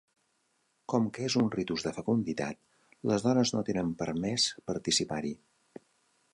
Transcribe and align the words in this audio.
Com 0.93 1.09
que 1.17 1.27
és 1.27 1.35
un 1.41 1.51
ritus 1.55 1.85
de 1.89 1.91
fecunditat, 1.97 2.59
les 3.11 3.27
dones 3.29 3.55
no 3.59 3.63
tenen 3.71 3.95
permès 4.03 4.51
participar-hi. 4.73 5.37